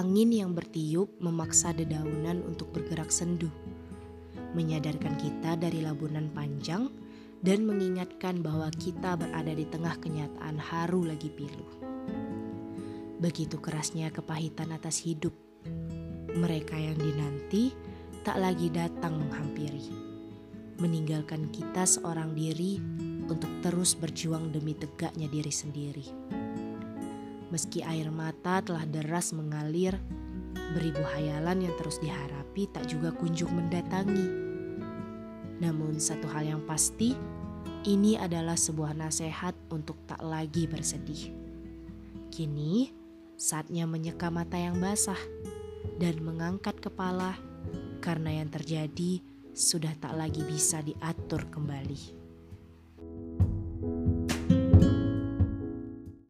[0.00, 3.52] angin yang bertiup memaksa dedaunan untuk bergerak sendu,
[4.56, 6.88] menyadarkan kita dari labunan panjang
[7.44, 11.68] dan mengingatkan bahwa kita berada di tengah kenyataan haru lagi pilu.
[13.20, 15.36] Begitu kerasnya kepahitan atas hidup,
[16.32, 17.76] mereka yang dinanti
[18.24, 19.84] tak lagi datang menghampiri,
[20.80, 22.80] meninggalkan kita seorang diri
[23.28, 26.08] untuk terus berjuang demi tegaknya diri sendiri.
[27.50, 29.98] Meski air mata telah deras mengalir,
[30.70, 34.26] beribu hayalan yang terus diharapi tak juga kunjung mendatangi.
[35.58, 37.18] Namun satu hal yang pasti,
[37.90, 41.34] ini adalah sebuah nasihat untuk tak lagi bersedih.
[42.30, 42.94] Kini,
[43.34, 45.18] saatnya menyeka mata yang basah
[45.98, 47.34] dan mengangkat kepala
[47.98, 49.20] karena yang terjadi
[49.50, 52.29] sudah tak lagi bisa diatur kembali.